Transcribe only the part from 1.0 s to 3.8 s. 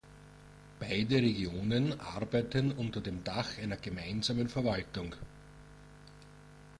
Regionen arbeiten unter dem Dach einer